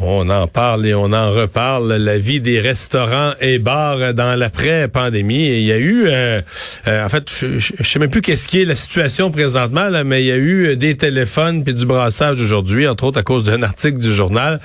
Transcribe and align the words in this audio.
On 0.00 0.28
en 0.28 0.48
parle 0.48 0.86
et 0.86 0.94
on 0.94 1.12
en 1.12 1.30
reparle. 1.30 1.94
La 1.94 2.18
vie 2.18 2.40
des 2.40 2.58
restaurants 2.58 3.32
et 3.40 3.58
bars 3.58 4.12
dans 4.12 4.36
l'après-pandémie. 4.36 5.46
Il 5.46 5.62
y 5.62 5.70
a 5.70 5.76
eu, 5.76 6.06
euh, 6.08 6.40
euh, 6.88 7.04
en 7.04 7.08
fait, 7.08 7.30
je, 7.30 7.60
je, 7.60 7.88
sais 7.88 8.00
même 8.00 8.10
plus 8.10 8.20
qu'est-ce 8.20 8.48
qui 8.48 8.62
est 8.62 8.64
la 8.64 8.74
situation 8.74 9.30
présentement, 9.30 9.88
là, 9.88 10.02
mais 10.02 10.22
il 10.22 10.26
y 10.26 10.32
a 10.32 10.36
eu 10.36 10.74
des 10.74 10.96
téléphones 10.96 11.62
puis 11.62 11.74
du 11.74 11.86
brassage 11.86 12.40
aujourd'hui, 12.40 12.88
entre 12.88 13.04
autres 13.04 13.20
à 13.20 13.22
cause 13.22 13.44
d'un 13.44 13.62
article 13.62 13.98
du 13.98 14.12
journal. 14.12 14.58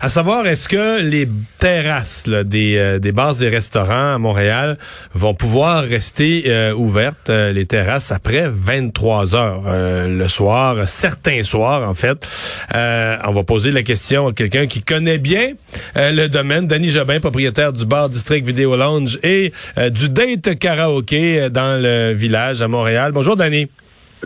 À 0.00 0.08
savoir, 0.08 0.48
est-ce 0.48 0.68
que 0.68 1.00
les 1.00 1.28
terrasses 1.60 2.26
là, 2.26 2.42
des, 2.42 2.76
euh, 2.76 2.98
des 2.98 3.12
bars 3.12 3.40
et 3.40 3.48
restaurants 3.48 4.14
à 4.14 4.18
Montréal 4.18 4.78
vont 5.14 5.34
pouvoir 5.34 5.84
rester 5.84 6.72
ouvertes, 6.72 7.30
les 7.30 7.66
terrasses, 7.66 8.10
après 8.10 8.48
23 8.50 9.36
heures 9.36 9.62
le 10.08 10.26
soir, 10.28 10.88
certains 10.88 11.42
soirs, 11.42 11.88
en 11.88 11.94
fait? 11.94 12.26
on 12.74 13.32
va 13.32 13.44
poser 13.44 13.70
la 13.70 13.82
question 13.82 14.28
à 14.28 14.32
quelqu'un 14.32 14.66
qui 14.72 14.82
connaît 14.82 15.18
bien 15.18 15.50
euh, 15.98 16.10
le 16.12 16.28
domaine. 16.28 16.66
Danny 16.66 16.88
Jobin, 16.88 17.20
propriétaire 17.20 17.74
du 17.74 17.84
bar 17.84 18.08
District 18.08 18.42
Vidéo 18.44 18.74
Lounge 18.74 19.18
et 19.22 19.52
euh, 19.76 19.90
du 19.90 20.08
Date 20.08 20.58
Karaoke 20.58 21.50
dans 21.50 21.78
le 21.82 22.14
village 22.14 22.62
à 22.62 22.68
Montréal. 22.68 23.12
Bonjour, 23.12 23.36
Danny. 23.36 23.68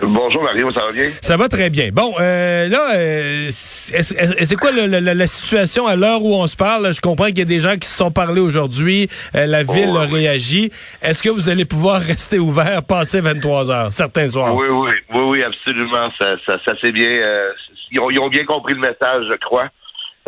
Bonjour 0.00 0.42
Mario, 0.42 0.70
ça 0.72 0.80
va 0.86 0.92
bien? 0.92 1.08
Ça 1.22 1.36
va 1.38 1.48
très 1.48 1.70
bien. 1.70 1.88
Bon, 1.90 2.14
euh, 2.20 2.68
là, 2.68 2.96
euh, 2.96 3.46
c'est 3.50 4.56
quoi 4.56 4.70
le, 4.70 4.86
la, 4.86 5.14
la, 5.14 5.26
situation 5.26 5.86
à 5.86 5.96
l'heure 5.96 6.22
où 6.22 6.34
on 6.34 6.46
se 6.46 6.54
parle? 6.54 6.92
Je 6.94 7.00
comprends 7.00 7.26
qu'il 7.28 7.38
y 7.38 7.42
a 7.42 7.46
des 7.46 7.60
gens 7.60 7.76
qui 7.78 7.88
se 7.88 7.96
sont 7.96 8.10
parlés 8.10 8.42
aujourd'hui. 8.42 9.08
Euh, 9.34 9.46
la 9.46 9.62
ville 9.62 9.88
Oh, 9.94 9.96
a 9.96 10.04
oui. 10.06 10.20
réagi. 10.26 10.70
Est-ce 11.00 11.22
que 11.22 11.30
vous 11.30 11.48
allez 11.48 11.64
pouvoir 11.64 12.00
rester 12.12 12.38
ouvert, 12.38 12.82
passer 12.84 13.20
23 13.22 13.70
heures, 13.70 13.92
certains 13.92 14.28
soirs? 14.28 14.54
Oui, 14.54 14.66
oui, 14.70 14.90
oui, 15.14 15.22
oui, 15.28 15.42
absolument. 15.42 16.10
Ça, 16.20 16.36
ça, 16.46 16.58
ça 16.64 16.72
c'est 16.82 16.92
bien. 16.92 17.08
euh, 17.08 17.48
ils, 17.90 17.98
ont, 17.98 18.10
ils 18.10 18.18
ont 18.20 18.28
bien 18.28 18.44
compris 18.44 18.74
le 18.74 18.80
message, 18.80 19.24
je 19.30 19.36
crois. 19.46 19.68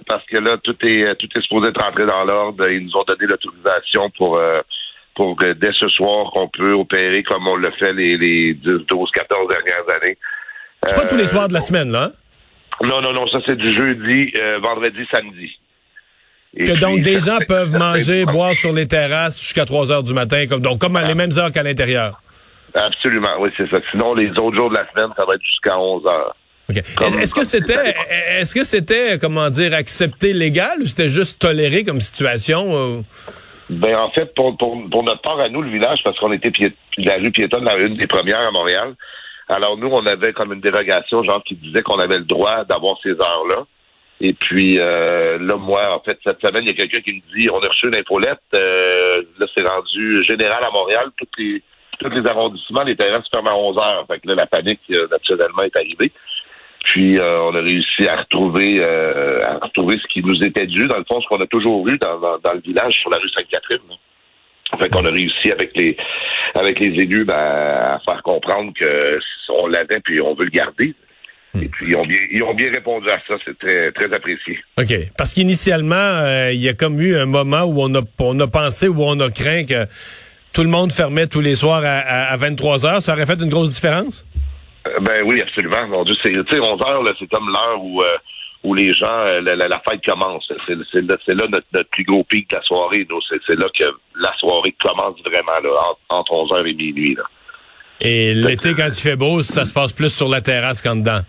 Parce 0.06 0.24
que 0.26 0.38
là, 0.38 0.56
tout 0.62 0.76
est 0.86 1.14
tout 1.16 1.28
est 1.36 1.42
supposé 1.42 1.68
être 1.70 1.82
rentré 1.82 2.06
dans 2.06 2.24
l'ordre. 2.24 2.70
Ils 2.70 2.84
nous 2.84 2.96
ont 2.96 3.04
donné 3.06 3.26
l'autorisation 3.26 4.10
pour 4.16 4.38
euh, 4.38 4.60
pour 5.14 5.34
que 5.36 5.52
dès 5.54 5.72
ce 5.78 5.88
soir 5.88 6.30
qu'on 6.32 6.48
peut 6.48 6.72
opérer 6.72 7.22
comme 7.24 7.46
on 7.48 7.56
l'a 7.56 7.72
fait 7.72 7.92
les, 7.92 8.16
les 8.16 8.54
10, 8.54 8.62
12, 8.88 9.10
14 9.12 9.48
dernières 9.48 9.96
années. 9.96 10.16
C'est 10.84 10.94
pas 10.94 11.06
tous 11.06 11.16
les 11.16 11.24
Euh, 11.24 11.26
soirs 11.26 11.48
de 11.48 11.54
la 11.54 11.60
semaine, 11.60 11.90
là. 11.90 12.04
hein? 12.04 12.12
Non, 12.86 13.00
non, 13.00 13.12
non, 13.12 13.26
ça 13.26 13.38
c'est 13.44 13.56
du 13.56 13.68
jeudi, 13.76 14.32
euh, 14.38 14.60
vendredi, 14.62 15.00
samedi. 15.12 15.58
Et 16.54 16.64
Que 16.64 16.72
puis, 16.72 16.80
donc 16.80 17.00
des 17.00 17.18
gens 17.26 17.38
peuvent 17.48 17.72
manger, 17.72 18.24
boire 18.24 18.54
sur 18.54 18.72
les 18.72 18.86
terrasses 18.86 19.40
jusqu'à 19.40 19.64
3 19.64 19.90
heures 19.90 20.04
du 20.04 20.14
matin, 20.14 20.46
comme 20.48 20.60
donc 20.60 20.78
comme 20.80 20.94
à 20.94 21.02
les 21.04 21.16
mêmes 21.16 21.36
heures 21.36 21.50
qu'à 21.50 21.64
l'intérieur. 21.64 22.20
Absolument, 22.74 23.34
oui, 23.40 23.50
c'est 23.56 23.68
ça. 23.70 23.78
Sinon, 23.90 24.14
les 24.14 24.30
autres 24.38 24.56
jours 24.56 24.70
de 24.70 24.76
la 24.76 24.88
semaine, 24.92 25.10
ça 25.18 25.24
va 25.26 25.34
être 25.34 25.42
jusqu'à 25.42 25.76
11 25.76 26.06
heures. 26.06 26.36
Est-ce 26.70 27.34
que 27.34 27.44
c'était 27.44 27.94
est-ce 28.38 28.54
que 28.54 28.62
c'était 28.62 29.18
comment 29.18 29.48
dire 29.48 29.72
accepté 29.72 30.34
légal 30.34 30.80
ou 30.82 30.84
c'était 30.86 31.08
juste 31.08 31.40
toléré 31.40 31.82
comme 31.82 32.00
situation 32.00 32.76
euh? 32.76 33.00
Ben 33.70 33.96
en 33.96 34.10
fait, 34.10 34.34
pour, 34.34 34.56
pour, 34.58 34.78
pour 34.90 35.02
notre 35.02 35.20
part 35.22 35.40
à 35.40 35.48
nous, 35.48 35.62
le 35.62 35.70
village, 35.70 36.00
parce 36.04 36.18
qu'on 36.18 36.32
était 36.32 36.50
pié- 36.50 36.74
la 36.98 37.16
rue 37.16 37.30
piétonne, 37.30 37.64
la 37.64 37.76
une 37.78 37.96
des 37.96 38.06
premières 38.06 38.40
à 38.40 38.50
Montréal. 38.50 38.94
Alors 39.48 39.78
nous, 39.78 39.88
on 39.88 40.04
avait 40.06 40.34
comme 40.34 40.52
une 40.52 40.60
dérogation, 40.60 41.22
genre 41.24 41.42
qui 41.44 41.54
disait 41.54 41.80
qu'on 41.82 41.98
avait 41.98 42.18
le 42.18 42.24
droit 42.24 42.64
d'avoir 42.64 42.96
ces 43.02 43.10
heures-là. 43.12 43.64
Et 44.20 44.34
puis 44.34 44.78
euh, 44.78 45.38
là, 45.38 45.56
moi, 45.56 45.94
en 45.94 46.00
fait, 46.00 46.18
cette 46.22 46.40
semaine, 46.42 46.64
il 46.64 46.68
y 46.68 46.72
a 46.72 46.74
quelqu'un 46.74 47.00
qui 47.00 47.14
me 47.14 47.38
dit 47.38 47.48
on 47.50 47.60
a 47.60 47.68
reçu 47.68 47.86
une 47.88 47.96
infolette, 47.96 48.40
euh, 48.54 49.22
là, 49.38 49.46
c'est 49.56 49.66
rendu 49.66 50.22
général 50.24 50.62
à 50.64 50.70
Montréal, 50.70 51.06
tous 51.16 51.26
les 51.38 51.62
tous 51.98 52.10
les 52.10 52.24
arrondissements, 52.28 52.84
les 52.84 52.94
terrains 52.94 53.22
se 53.22 53.28
ferment 53.32 53.50
à 53.50 53.54
11 53.54 53.76
heures. 53.78 54.04
Fait 54.06 54.20
que 54.20 54.28
là, 54.28 54.34
la 54.36 54.46
panique, 54.46 54.80
euh, 54.92 55.08
naturellement, 55.10 55.62
est 55.64 55.76
arrivée. 55.76 56.12
Puis 56.88 57.18
euh, 57.18 57.42
on 57.42 57.54
a 57.54 57.60
réussi 57.60 58.08
à 58.08 58.16
retrouver 58.16 58.76
euh, 58.80 59.44
à 59.46 59.58
retrouver 59.66 59.98
ce 59.98 60.06
qui 60.10 60.22
nous 60.22 60.42
était 60.42 60.66
dû, 60.66 60.86
dans 60.86 60.96
le 60.96 61.04
fond, 61.04 61.20
ce 61.20 61.26
qu'on 61.28 61.40
a 61.40 61.46
toujours 61.46 61.86
eu 61.86 61.98
dans, 61.98 62.18
dans, 62.18 62.38
dans 62.38 62.52
le 62.54 62.60
village 62.60 62.94
sur 62.94 63.10
la 63.10 63.18
rue 63.18 63.28
Sainte-Catherine. 63.28 63.80
Fait 64.78 64.88
qu'on 64.88 65.04
a 65.04 65.10
réussi 65.10 65.52
avec 65.52 65.76
les 65.76 65.96
avec 66.54 66.78
les 66.80 66.86
élus 66.86 67.24
ben, 67.26 67.34
à 67.34 68.00
faire 68.06 68.22
comprendre 68.22 68.72
que 68.78 69.18
on 69.60 69.66
l'avait 69.66 70.00
puis 70.02 70.20
on 70.20 70.34
veut 70.34 70.44
le 70.44 70.50
garder. 70.50 70.94
Et 71.60 71.68
puis 71.68 71.88
ils 71.88 71.96
ont 71.96 72.06
bien 72.06 72.20
ils 72.30 72.42
ont 72.42 72.54
bien 72.54 72.70
répondu 72.72 73.10
à 73.10 73.20
ça, 73.28 73.34
c'est 73.44 73.58
très 73.58 73.92
très 73.92 74.06
apprécié. 74.06 74.58
OK. 74.78 74.94
Parce 75.16 75.34
qu'initialement, 75.34 75.94
euh, 75.94 76.52
il 76.52 76.60
y 76.60 76.68
a 76.70 76.74
comme 76.74 76.98
eu 77.00 77.16
un 77.16 77.26
moment 77.26 77.64
où 77.64 77.82
on 77.82 77.94
a 77.94 78.02
on 78.20 78.40
a 78.40 78.46
pensé 78.46 78.88
où 78.88 79.02
on 79.02 79.18
a 79.20 79.30
craint 79.30 79.64
que 79.64 79.86
tout 80.54 80.62
le 80.62 80.70
monde 80.70 80.90
fermait 80.90 81.26
tous 81.26 81.40
les 81.40 81.54
soirs 81.54 81.82
à, 81.84 81.98
à, 81.98 82.32
à 82.32 82.36
23 82.38 82.86
heures, 82.86 83.02
ça 83.02 83.12
aurait 83.12 83.26
fait 83.26 83.40
une 83.42 83.50
grosse 83.50 83.70
différence? 83.70 84.24
Ben 85.00 85.22
oui, 85.24 85.40
absolument. 85.42 85.86
Mon 85.88 86.04
Dieu, 86.04 86.14
c'est, 86.22 86.30
tu 86.30 86.44
sais, 86.50 86.60
11 86.60 86.80
heures, 86.86 87.02
là, 87.02 87.12
c'est 87.18 87.28
comme 87.30 87.48
l'heure 87.48 87.82
où, 87.82 88.02
euh, 88.02 88.16
où 88.64 88.74
les 88.74 88.92
gens, 88.92 89.06
euh, 89.26 89.40
la, 89.40 89.56
la- 89.56 89.68
la 89.68 89.80
fête 89.88 90.04
commence. 90.04 90.50
C'est, 90.66 90.74
là, 90.74 91.44
notre, 91.48 91.66
notre 91.72 91.90
plus 91.90 92.04
gros 92.04 92.24
pic 92.24 92.48
de 92.50 92.56
la 92.56 92.62
soirée. 92.62 93.06
nous. 93.08 93.20
C'est, 93.28 93.54
là 93.58 93.66
que 93.78 93.84
la 94.16 94.32
soirée 94.38 94.74
commence 94.80 95.16
vraiment, 95.24 95.52
là, 95.62 95.70
entre, 95.90 96.00
entre 96.10 96.32
11 96.32 96.52
heures 96.54 96.66
et 96.66 96.74
minuit. 96.74 97.14
Là. 97.14 97.24
Et 98.00 98.34
l'été 98.34 98.74
quand 98.74 98.86
il 98.88 99.00
fait 99.00 99.16
beau, 99.16 99.42
ça 99.42 99.64
se 99.64 99.72
passe 99.72 99.92
plus 99.92 100.10
sur 100.14 100.28
la 100.28 100.40
terrasse 100.40 100.80
qu'en 100.82 100.96
dedans. 100.96 101.20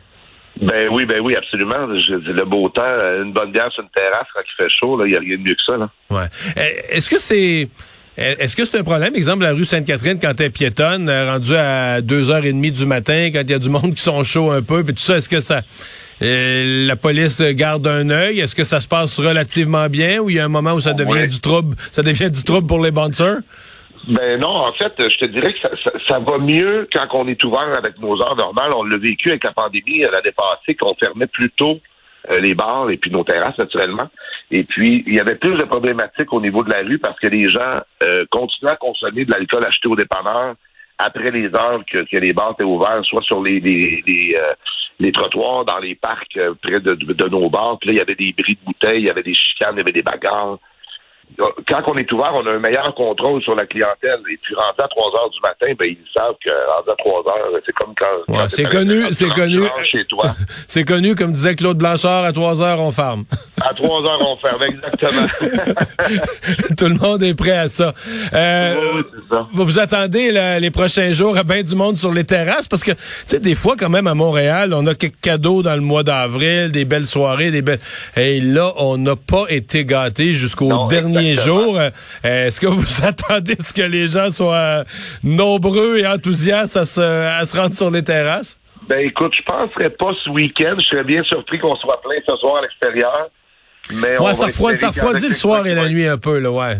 Ben 0.61 0.89
oui, 0.91 1.05
ben 1.05 1.19
oui, 1.21 1.35
absolument. 1.35 1.87
Je 1.97 2.15
dis, 2.15 2.33
le 2.33 2.43
beau 2.45 2.67
temps, 2.69 2.83
une 2.83 3.31
bonne 3.31 3.51
bière 3.51 3.71
sur 3.71 3.83
une 3.83 3.89
terrasse 3.89 4.27
quand 4.33 4.41
il 4.41 4.63
fait 4.63 4.69
chaud, 4.69 5.03
il 5.05 5.11
n'y 5.11 5.15
a 5.15 5.19
rien 5.19 5.37
de 5.37 5.41
mieux 5.43 5.53
que 5.55 5.61
ça. 5.65 5.77
Là. 5.77 5.89
Ouais. 6.09 6.25
Euh, 6.57 6.61
Est-ce 6.89 7.09
que 7.09 7.17
c'est 7.19 7.69
est-ce 8.19 8.55
que 8.55 8.65
c'est 8.65 8.77
un 8.79 8.83
problème, 8.83 9.15
exemple, 9.15 9.43
la 9.43 9.53
rue 9.53 9.65
Sainte-Catherine, 9.65 10.19
quand 10.21 10.33
t'es 10.35 10.49
piétonne, 10.49 11.07
euh, 11.09 11.31
rendue 11.31 11.55
à 11.55 12.01
2h30 12.01 12.71
du 12.71 12.85
matin, 12.85 13.29
quand 13.31 13.41
il 13.41 13.51
y 13.51 13.53
a 13.53 13.59
du 13.59 13.69
monde 13.69 13.93
qui 13.95 14.01
sont 14.01 14.23
chauds 14.23 14.51
un 14.51 14.61
peu, 14.61 14.83
puis 14.83 14.93
tout 14.93 15.01
ça, 15.01 15.17
est-ce 15.17 15.29
que 15.29 15.39
ça 15.41 15.61
euh, 16.21 16.85
la 16.85 16.95
police 16.95 17.41
garde 17.41 17.87
un 17.87 18.09
œil? 18.09 18.39
Est-ce 18.41 18.55
que 18.55 18.63
ça 18.65 18.81
se 18.81 18.87
passe 18.87 19.19
relativement 19.19 19.87
bien 19.87 20.19
ou 20.19 20.29
il 20.29 20.35
y 20.35 20.39
a 20.39 20.45
un 20.45 20.49
moment 20.49 20.73
où 20.73 20.79
ça 20.81 20.93
devient 20.93 21.11
Ouais. 21.13 21.27
du 21.27 21.39
trouble, 21.39 21.75
ça 21.91 22.03
devient 22.03 22.29
du 22.29 22.43
trouble 22.43 22.67
pour 22.67 22.83
les 22.83 22.91
bouncers? 22.91 23.37
Ben 24.07 24.39
non, 24.39 24.49
en 24.49 24.73
fait, 24.73 24.91
je 24.97 25.17
te 25.17 25.25
dirais 25.25 25.53
que 25.53 25.59
ça, 25.61 25.69
ça, 25.83 25.91
ça 26.07 26.19
va 26.19 26.37
mieux 26.39 26.87
quand 26.91 27.05
on 27.13 27.27
est 27.27 27.41
ouvert 27.43 27.73
avec 27.77 27.99
nos 27.99 28.19
heures 28.21 28.35
normales. 28.35 28.71
On 28.75 28.83
l'a 28.83 28.97
vécu 28.97 29.29
avec 29.29 29.43
la 29.43 29.51
pandémie 29.53 29.99
l'année 29.99 30.33
passée, 30.35 30.75
qu'on 30.75 30.95
fermait 30.95 31.27
plus 31.27 31.51
tôt 31.51 31.79
les 32.41 32.55
bars 32.55 32.89
et 32.89 32.97
puis 32.97 33.11
nos 33.11 33.23
terrasses, 33.23 33.57
naturellement. 33.57 34.09
Et 34.51 34.63
puis, 34.63 35.03
il 35.05 35.15
y 35.15 35.19
avait 35.19 35.35
plus 35.35 35.55
de 35.55 35.63
problématiques 35.63 36.33
au 36.33 36.41
niveau 36.41 36.63
de 36.63 36.71
la 36.71 36.79
rue 36.79 36.97
parce 36.97 37.19
que 37.19 37.27
les 37.27 37.49
gens 37.49 37.81
euh, 38.03 38.25
continuaient 38.29 38.71
à 38.71 38.77
consommer 38.77 39.25
de 39.25 39.31
l'alcool 39.31 39.65
acheté 39.65 39.87
au 39.87 39.95
dépanneur 39.95 40.55
après 40.97 41.31
les 41.31 41.47
heures 41.55 41.81
que, 41.89 42.05
les 42.17 42.33
bars 42.33 42.51
étaient 42.53 42.63
ouverts, 42.63 43.01
soit 43.05 43.21
sur 43.21 43.41
les 43.41 43.59
les, 43.59 44.03
les, 44.05 44.35
euh, 44.35 45.11
trottoirs, 45.11 45.65
dans 45.65 45.77
les 45.77 45.95
parcs 45.95 46.35
euh, 46.37 46.53
près 46.61 46.79
de, 46.79 46.93
de, 46.93 47.13
de 47.13 47.29
nos 47.29 47.49
bars. 47.49 47.77
Puis 47.79 47.89
là, 47.89 47.93
il 47.93 47.97
y 47.97 48.01
avait 48.01 48.15
des 48.15 48.33
bris 48.37 48.55
de 48.55 48.65
bouteilles, 48.65 49.01
il 49.01 49.07
y 49.07 49.09
avait 49.09 49.23
des 49.23 49.33
chicanes, 49.33 49.75
il 49.75 49.77
y 49.77 49.81
avait 49.81 49.93
des 49.93 50.01
bagarres. 50.01 50.57
Quand 51.67 51.81
on 51.87 51.95
est 51.95 52.11
ouvert, 52.11 52.31
on 52.33 52.45
a 52.45 52.51
un 52.51 52.59
meilleur 52.59 52.93
contrôle 52.95 53.41
sur 53.43 53.55
la 53.55 53.65
clientèle. 53.65 54.19
Et 54.31 54.37
puis, 54.41 54.55
rendu 54.55 54.79
à 54.83 54.87
3 54.87 55.05
heures 55.15 55.29
du 55.29 55.39
matin, 55.41 55.73
ben, 55.77 55.85
ils 55.85 55.97
savent 56.15 56.35
que 56.45 56.51
rendu 56.75 56.89
à 56.89 56.95
3 56.95 57.19
heures, 57.19 57.61
c'est 57.65 57.71
comme 57.73 57.93
quand. 57.97 58.33
Ouais, 58.33 58.39
quand 58.39 58.49
c'est 58.49 58.69
connu, 58.69 59.03
c'est 59.11 59.29
connu. 59.29 59.61
C'est 60.67 60.83
connu, 60.83 61.15
comme 61.15 61.31
disait 61.31 61.55
Claude 61.55 61.77
Blanchard, 61.77 62.23
à 62.23 62.33
3 62.33 62.61
heures, 62.61 62.79
on 62.79 62.91
ferme. 62.91 63.25
À 63.61 63.73
3 63.73 64.03
heures, 64.05 64.21
on 64.25 64.37
ferme, 64.37 64.63
exactement. 64.63 65.27
Tout 66.77 66.87
le 66.87 66.95
monde 66.95 67.21
est 67.23 67.35
prêt 67.35 67.57
à 67.57 67.67
ça. 67.67 67.93
Euh, 68.33 68.93
Oui, 68.95 69.01
ça. 69.29 69.47
vous 69.51 69.65
vous 69.65 69.79
attendez 69.79 70.31
là, 70.31 70.59
les 70.61 70.71
prochains 70.71 71.11
jours 71.11 71.37
à 71.37 71.43
bien 71.43 71.61
du 71.61 71.75
monde 71.75 71.97
sur 71.97 72.13
les 72.13 72.23
terrasses? 72.23 72.69
Parce 72.69 72.83
que, 72.83 72.91
tu 72.91 72.97
sais, 73.25 73.39
des 73.41 73.55
fois, 73.55 73.75
quand 73.77 73.89
même, 73.89 74.07
à 74.07 74.13
Montréal, 74.13 74.73
on 74.73 74.87
a 74.87 74.95
quelques 74.95 75.19
cadeaux 75.19 75.61
dans 75.61 75.75
le 75.75 75.81
mois 75.81 76.03
d'avril, 76.03 76.71
des 76.71 76.85
belles 76.85 77.05
soirées, 77.05 77.51
des 77.51 77.61
belles... 77.61 77.79
Et 78.15 78.39
là, 78.39 78.71
on 78.77 78.97
n'a 78.97 79.17
pas 79.17 79.43
été 79.49 79.83
gâtés 79.83 80.33
jusqu'au 80.35 80.87
dernier 80.87 81.18
jour. 81.35 81.77
Euh, 81.79 81.89
Est-ce 82.23 82.59
que 82.59 82.67
vous 82.67 83.03
attendez 83.05 83.55
ce 83.59 83.73
que 83.73 83.81
les 83.81 84.07
gens 84.07 84.31
soient 84.31 84.53
euh, 84.53 84.83
nombreux 85.23 85.97
et 85.97 86.07
enthousiastes 86.07 86.77
à 86.77 86.85
se, 86.85 87.01
à 87.01 87.45
se 87.45 87.57
rendre 87.57 87.75
sur 87.75 87.91
les 87.91 88.03
terrasses? 88.03 88.59
Ben 88.87 89.05
écoute, 89.05 89.33
je 89.35 89.43
penserais 89.43 89.89
pas 89.91 90.11
ce 90.23 90.29
week-end. 90.29 90.75
Je 90.79 90.85
serais 90.87 91.03
bien 91.03 91.23
surpris 91.23 91.59
qu'on 91.59 91.75
soit 91.75 92.01
plein 92.01 92.15
ce 92.27 92.35
soir 92.37 92.57
à 92.57 92.61
l'extérieur. 92.61 93.29
Mais 93.93 94.17
on 94.19 94.25
Ouais, 94.25 94.33
ça, 94.33 94.47
refroidit, 94.47 94.77
ça 94.79 94.87
refroidit 94.89 95.27
le 95.27 95.33
soir 95.33 95.65
et 95.67 95.75
la 95.75 95.89
nuit 95.89 96.07
un 96.07 96.17
peu, 96.17 96.39
là, 96.39 96.51
ouais. 96.51 96.77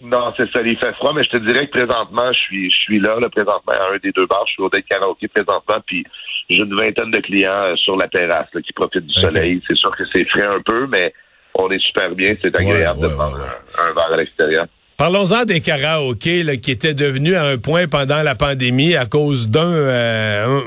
Non, 0.00 0.32
c'est 0.36 0.48
ça, 0.52 0.60
il 0.64 0.78
fait 0.78 0.92
froid, 0.94 1.12
mais 1.12 1.24
je 1.24 1.30
te 1.30 1.36
dirais 1.38 1.66
que 1.66 1.72
présentement, 1.72 2.32
je 2.32 2.38
suis, 2.38 2.70
je 2.70 2.76
suis 2.76 3.00
là, 3.00 3.18
là, 3.20 3.28
présentement, 3.28 3.72
à 3.72 3.94
un 3.94 3.98
des 4.00 4.12
deux 4.12 4.26
bars. 4.26 4.44
Je 4.46 4.52
suis 4.52 4.62
au 4.62 4.68
Deck 4.68 4.86
Karaoke 4.88 5.26
présentement, 5.26 5.82
puis 5.86 6.04
j'ai 6.48 6.58
une 6.58 6.74
vingtaine 6.74 7.10
de 7.10 7.18
clients 7.18 7.50
euh, 7.64 7.76
sur 7.76 7.96
la 7.96 8.06
terrasse 8.08 8.46
là, 8.52 8.60
qui 8.62 8.72
profitent 8.72 9.06
du 9.06 9.14
soleil. 9.20 9.60
C'est 9.66 9.76
sûr 9.76 9.90
que 9.96 10.04
c'est 10.12 10.24
frais 10.28 10.46
un 10.46 10.60
peu, 10.64 10.86
mais 10.86 11.12
on 11.58 11.70
est 11.70 11.80
super 11.80 12.10
bien. 12.14 12.34
C'est 12.42 12.56
agréable 12.56 13.00
ouais, 13.00 13.08
de 13.08 13.14
prendre. 13.14 13.36
Un, 13.36 13.90
un 13.90 13.94
verre 13.94 14.12
à 14.12 14.16
l'extérieur. 14.16 14.66
Parlons-en 14.96 15.44
des 15.44 15.60
karaokés 15.60 16.42
là, 16.42 16.56
qui 16.56 16.72
étaient 16.72 16.92
devenus 16.94 17.36
à 17.36 17.44
un 17.46 17.56
point 17.56 17.86
pendant 17.86 18.20
la 18.22 18.34
pandémie 18.34 18.96
à 18.96 19.06
cause 19.06 19.48
d'un, 19.48 19.70
euh, 19.72 20.60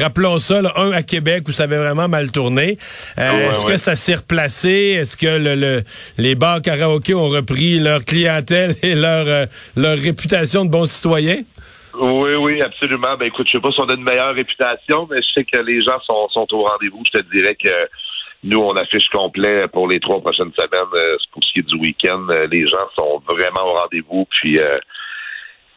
rappelons 0.00 0.38
ça, 0.38 0.62
là, 0.62 0.72
un 0.76 0.92
à 0.92 1.02
Québec 1.02 1.44
où 1.46 1.52
ça 1.52 1.64
avait 1.64 1.76
vraiment 1.78 2.08
mal 2.08 2.30
tourné. 2.32 2.78
Euh, 3.18 3.30
Ouais, 3.32 3.44
Est-ce 3.50 3.66
ouais. 3.66 3.72
que 3.72 3.76
ça 3.76 3.96
s'est 3.96 4.14
replacé? 4.14 4.96
Est-ce 4.98 5.16
que 5.16 5.26
le, 5.26 5.54
le- 5.56 5.82
les 6.16 6.34
bars 6.34 6.62
karaokés 6.62 7.14
ont 7.14 7.28
repris 7.28 7.78
leur 7.78 8.02
clientèle 8.04 8.76
et 8.82 8.94
leur, 8.94 9.26
euh, 9.26 9.46
leur 9.76 9.98
réputation 9.98 10.64
de 10.64 10.70
bons 10.70 10.86
citoyens? 10.86 11.42
Oui, 12.00 12.34
oui, 12.38 12.62
absolument. 12.62 13.16
Ben 13.18 13.26
écoute, 13.26 13.46
je 13.46 13.52
sais 13.56 13.60
pas 13.60 13.70
si 13.72 13.80
on 13.80 13.88
a 13.88 13.94
une 13.94 14.04
meilleure 14.04 14.34
réputation, 14.34 15.06
mais 15.10 15.18
je 15.22 15.28
sais 15.40 15.44
que 15.44 15.58
les 15.62 15.80
gens 15.80 15.98
sont, 16.08 16.28
sont 16.30 16.46
au 16.54 16.64
rendez-vous. 16.64 17.02
Je 17.12 17.18
te 17.20 17.24
dirais 17.34 17.56
que 17.62 17.68
nous, 18.46 18.60
on 18.60 18.76
affiche 18.76 19.08
complet 19.08 19.66
pour 19.68 19.88
les 19.88 20.00
trois 20.00 20.20
prochaines 20.20 20.52
semaines. 20.52 20.92
Euh, 20.94 21.16
pour 21.32 21.42
ce 21.44 21.52
qui 21.52 21.58
est 21.60 21.68
du 21.68 21.76
week-end, 21.76 22.26
euh, 22.30 22.46
les 22.50 22.66
gens 22.66 22.86
sont 22.98 23.20
vraiment 23.28 23.66
au 23.66 23.74
rendez-vous. 23.74 24.26
Puis, 24.30 24.58
euh, 24.58 24.78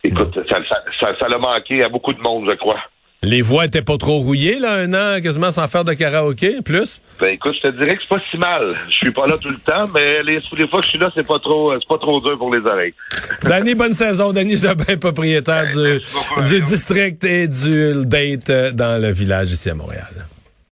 écoute, 0.04 0.38
ça, 0.50 0.58
ça, 0.70 0.84
ça, 1.00 1.20
ça 1.20 1.28
l'a 1.28 1.38
manqué 1.38 1.84
à 1.84 1.90
beaucoup 1.90 2.14
de 2.14 2.22
monde, 2.22 2.48
je 2.50 2.56
crois. 2.56 2.80
Les 3.22 3.42
voix 3.42 3.66
étaient 3.66 3.82
pas 3.82 3.98
trop 3.98 4.20
rouillées, 4.20 4.60
là, 4.60 4.72
un 4.76 4.94
an 4.94 5.22
quasiment 5.22 5.52
sans 5.52 5.68
faire 5.68 5.84
de 5.84 5.92
karaoké, 5.92 6.62
plus? 6.64 7.02
Ben 7.20 7.34
écoute, 7.34 7.54
je 7.62 7.68
te 7.68 7.76
dirais 7.76 7.98
que 7.98 8.02
c'est 8.02 8.16
pas 8.18 8.24
si 8.32 8.38
mal. 8.38 8.78
Je 8.88 8.94
suis 8.94 9.12
pas 9.12 9.28
là 9.28 9.38
tout 9.38 9.50
le 9.50 9.58
temps, 9.58 9.90
mais 9.94 10.24
les, 10.24 10.40
les 10.58 10.68
fois 10.70 10.80
que 10.80 10.86
je 10.86 10.92
suis 10.92 11.00
là, 11.00 11.12
c'est 11.14 11.28
pas 11.28 11.38
trop, 11.40 11.74
c'est 11.74 11.88
pas 11.88 11.98
trop 11.98 12.22
dur 12.22 12.38
pour 12.38 12.54
les 12.54 12.66
oreilles. 12.66 12.94
Danny, 13.44 13.76
bonne 13.76 13.92
saison. 13.92 14.32
Danny 14.32 14.56
Jobin, 14.56 14.96
propriétaire 14.96 15.68
du, 15.68 16.00
beaucoup, 16.14 16.44
du 16.44 16.62
district 16.62 17.26
et 17.26 17.50
du 17.50 18.06
date 18.06 18.74
dans 18.74 19.02
le 19.02 19.12
village 19.12 19.52
ici 19.52 19.70
à 19.70 19.76
Montréal. 19.76 20.26